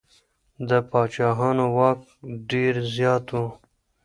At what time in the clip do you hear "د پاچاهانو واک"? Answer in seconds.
0.69-1.99